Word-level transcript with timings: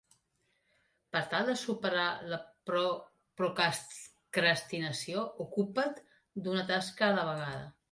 Per 1.15 1.19
tal 1.33 1.43
de 1.51 1.53
superar 1.63 2.05
la 2.31 2.39
procrastinació, 2.71 5.29
ocupa"t 5.47 6.05
d"una 6.49 6.67
tasca 6.75 7.09
a 7.09 7.15
la 7.21 7.31
vegada. 7.33 7.65